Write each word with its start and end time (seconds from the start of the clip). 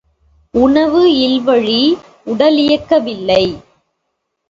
உணவு 0.53 1.01
இல்வழி 1.17 1.97
உடலியக்கமில்லை. 2.25 3.43